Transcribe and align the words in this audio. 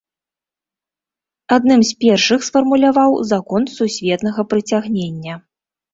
Адным 1.57 1.81
з 1.89 1.93
першых 2.05 2.39
сфармуляваў 2.47 3.11
закон 3.33 3.61
сусветнага 3.77 4.41
прыцягнення. 4.55 5.33